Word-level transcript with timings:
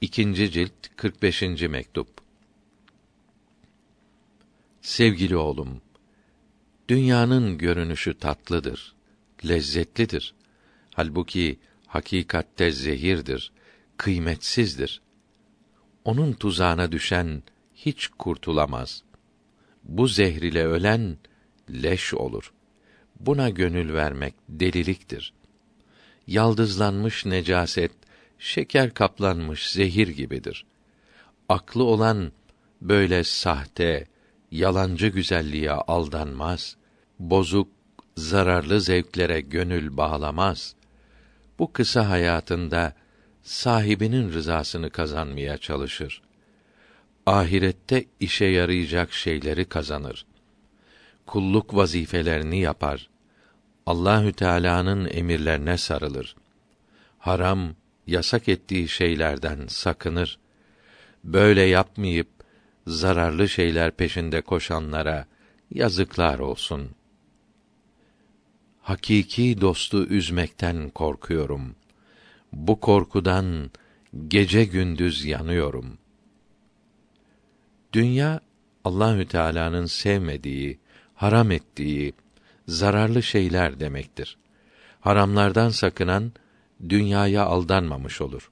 İkinci 0.00 0.50
cilt 0.50 0.72
45. 0.96 1.42
mektup. 1.42 2.08
Sevgili 4.80 5.36
oğlum, 5.36 5.80
dünyanın 6.88 7.58
görünüşü 7.58 8.18
tatlıdır, 8.18 8.94
lezzetlidir. 9.48 10.34
Halbuki 10.94 11.58
hakikatte 11.86 12.70
zehirdir, 12.70 13.52
kıymetsizdir. 13.96 15.00
Onun 16.04 16.32
tuzağına 16.32 16.92
düşen 16.92 17.42
hiç 17.74 18.08
kurtulamaz. 18.08 19.02
Bu 19.84 20.08
zehir 20.08 20.42
ile 20.42 20.66
ölen 20.66 21.18
leş 21.70 22.14
olur. 22.14 22.52
Buna 23.20 23.50
gönül 23.50 23.94
vermek 23.94 24.34
deliliktir. 24.48 25.32
Yaldızlanmış 26.26 27.26
necaset 27.26 28.05
şeker 28.38 28.94
kaplanmış 28.94 29.70
zehir 29.70 30.08
gibidir. 30.08 30.66
Aklı 31.48 31.84
olan 31.84 32.32
böyle 32.82 33.24
sahte, 33.24 34.06
yalancı 34.50 35.06
güzelliğe 35.06 35.70
aldanmaz, 35.70 36.76
bozuk, 37.18 37.68
zararlı 38.16 38.80
zevklere 38.80 39.40
gönül 39.40 39.96
bağlamaz. 39.96 40.74
Bu 41.58 41.72
kısa 41.72 42.08
hayatında 42.08 42.94
sahibinin 43.42 44.32
rızasını 44.32 44.90
kazanmaya 44.90 45.58
çalışır. 45.58 46.22
Ahirette 47.26 48.04
işe 48.20 48.44
yarayacak 48.44 49.12
şeyleri 49.12 49.64
kazanır. 49.64 50.26
Kulluk 51.26 51.74
vazifelerini 51.74 52.60
yapar. 52.60 53.08
Allahü 53.86 54.32
Teala'nın 54.32 55.08
emirlerine 55.10 55.78
sarılır. 55.78 56.36
Haram, 57.18 57.74
yasak 58.06 58.48
ettiği 58.48 58.88
şeylerden 58.88 59.66
sakınır. 59.66 60.38
Böyle 61.24 61.62
yapmayıp 61.62 62.28
zararlı 62.86 63.48
şeyler 63.48 63.90
peşinde 63.90 64.40
koşanlara 64.40 65.26
yazıklar 65.70 66.38
olsun. 66.38 66.90
Hakiki 68.80 69.60
dostu 69.60 70.06
üzmekten 70.06 70.90
korkuyorum. 70.90 71.76
Bu 72.52 72.80
korkudan 72.80 73.70
gece 74.28 74.64
gündüz 74.64 75.24
yanıyorum. 75.24 75.98
Dünya 77.92 78.40
Allahü 78.84 79.26
Teala'nın 79.28 79.86
sevmediği, 79.86 80.78
haram 81.14 81.50
ettiği 81.50 82.14
zararlı 82.68 83.22
şeyler 83.22 83.80
demektir. 83.80 84.36
Haramlardan 85.00 85.68
sakınan 85.68 86.32
dünyaya 86.88 87.44
aldanmamış 87.44 88.20
olur. 88.20 88.50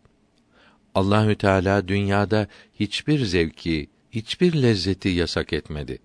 Allahü 0.94 1.36
Teala 1.36 1.88
dünyada 1.88 2.48
hiçbir 2.80 3.24
zevki, 3.24 3.90
hiçbir 4.10 4.62
lezzeti 4.62 5.08
yasak 5.08 5.52
etmedi. 5.52 5.98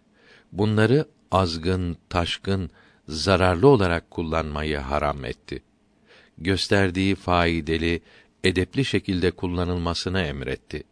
Bunları 0.51 1.05
azgın, 1.31 1.97
taşkın, 2.09 2.69
zararlı 3.07 3.67
olarak 3.67 4.11
kullanmayı 4.11 4.77
haram 4.77 5.25
etti. 5.25 5.63
Gösterdiği 6.37 7.15
faydalı, 7.15 7.99
edepli 8.43 8.85
şekilde 8.85 9.31
kullanılmasını 9.31 10.21
emretti. 10.21 10.83